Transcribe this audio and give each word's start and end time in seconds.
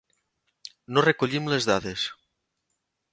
No 0.95 1.03
recollim 1.05 1.51
les 1.53 1.67
dades. 1.73 2.07